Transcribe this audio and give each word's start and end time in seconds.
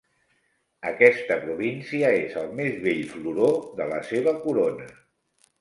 Aquesta 0.91 1.37
província 1.43 2.09
és 2.21 2.35
el 2.45 2.49
més 2.61 2.81
bell 2.87 3.05
floró 3.15 3.53
de 3.83 3.91
la 3.95 4.01
seva 4.11 4.35
corona. 4.49 4.93